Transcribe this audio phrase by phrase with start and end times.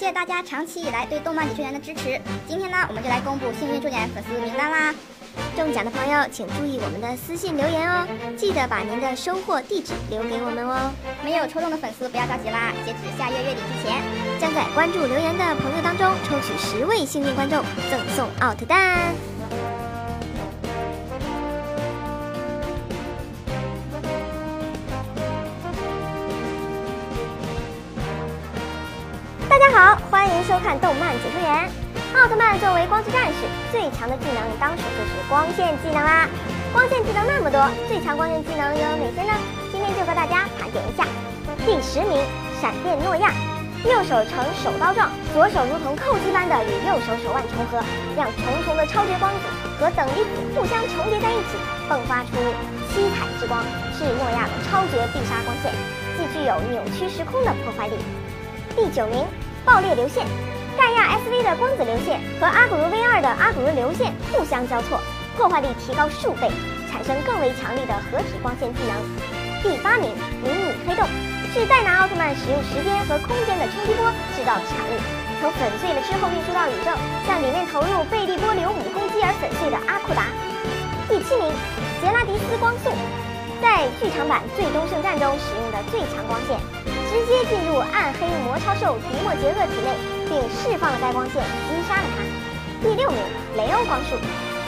[0.00, 2.18] 谢谢大家长期以来对动漫解说员的支持。
[2.48, 4.94] 今天呢，我们就来公布幸运中奖粉丝名单啦！
[5.54, 10.90] 中奖的朋友请注意我们的私信留言哦，记得把您的收货地址留给我们哦。
[11.22, 14.00] 没有抽中的粉丝不要着急啦，截止下月月底之前，
[14.40, 19.12] 将在关注留言的朋友当中抽取十位幸运观众，赠送奥特蛋。
[29.60, 31.68] 大家好，欢迎收看动漫解说员。
[32.16, 36.24] 奥特曼作为光之战士，最强的技能当属就是光线技能啦。
[36.72, 39.36] 光线技能那么多，最强光线技能有哪些呢？
[39.70, 41.04] 今天就和大家盘点一下。
[41.68, 42.24] 第十名，
[42.56, 43.36] 闪电诺亚，
[43.84, 47.84] 右手呈手刀状，左手如同扣击般的与右手手腕重合，
[48.16, 49.44] 让重重的超绝光子
[49.76, 52.32] 和等离子互相重叠在一起，迸发出
[52.88, 53.60] 七彩之光，
[53.92, 55.68] 是诺亚的超绝必杀光线，
[56.16, 58.00] 既具有扭曲时空的破坏力。
[58.74, 59.26] 第九名，
[59.64, 60.26] 爆裂流线，
[60.76, 65.00] 盖亚 SV 的光子流线和阿古茹 V2 的阿古茹流线互相交错，
[65.36, 66.50] 破坏力提高数倍，
[66.90, 68.96] 产生更为强力的合体光线技能。
[69.62, 70.10] 第八名，
[70.42, 71.06] 迷你黑洞，
[71.52, 74.92] 是戴拿奥特曼使用时间和空间的冲击波制造的产物，
[75.40, 80.24] 从粉碎了之后运输到宇宙，向里面投入贝利波流母攻击而粉碎的阿库达。
[81.08, 81.52] 第七名，
[82.00, 82.88] 杰拉迪斯光速，
[83.60, 86.56] 在剧场版最终圣战中使用的最强光线。
[87.10, 89.98] 直接进入暗黑魔超兽迪莫杰厄体内，
[90.30, 92.22] 并释放了该光线，击杀了他。
[92.86, 93.18] 第六名，
[93.56, 94.14] 雷欧光束，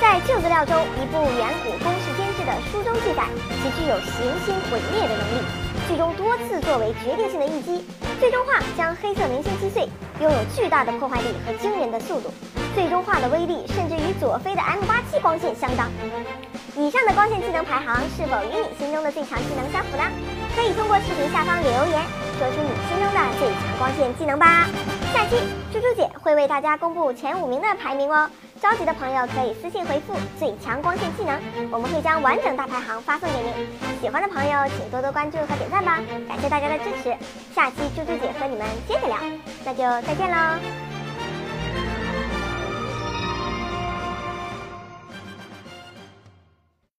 [0.00, 3.30] 在旧资料中一部远古公式监制的书中记载，
[3.62, 5.38] 其具有行星毁灭的能力，
[5.86, 7.86] 剧中多次作为决定性的一击，
[8.18, 9.88] 最终化将黑色明星击碎，
[10.20, 12.34] 拥有巨大的破坏力和惊人的速度，
[12.74, 15.88] 最终化的威力甚至与佐菲的 M 八七光线相当。
[16.74, 20.04] 以上的光线技能排行是否与你心中的最强技能相符呢？
[20.56, 22.02] 可以通过视频下方留言，
[22.38, 24.66] 说出你心中的最强光线技能吧。
[25.12, 25.36] 下期
[25.70, 28.28] 猪猪姐会为大家公布前五名的排名哦。
[28.60, 31.38] 着急的朋友可以私信回复“最强光线技能”，
[31.70, 33.66] 我们会将完整大排行发送给您。
[34.00, 37.14] 喜欢的朋友请多多关注和点赞吧，感谢大家的支持。
[37.54, 39.18] 下期猪猪姐和你们接着聊，
[39.64, 40.91] 那就再见喽。